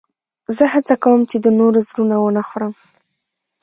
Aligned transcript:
زه 0.57 0.63
هڅه 0.73 0.95
کوم، 1.03 1.19
چي 1.29 1.37
د 1.41 1.47
نورو 1.59 1.79
زړونه 1.89 2.15
و 2.19 2.25
نه 2.37 2.43
خورم. 2.47 2.73